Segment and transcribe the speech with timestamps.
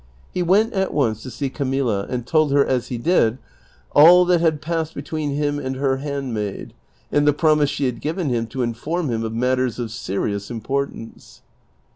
[0.33, 0.45] CHAPTER XXXV.
[0.45, 3.37] 305 He went at once to see Camilla, and tell her, as he did,
[3.91, 6.73] all that had passed between him and her handmaid,
[7.11, 11.43] and the ijromise she had given him to inform him of matters of serious importance.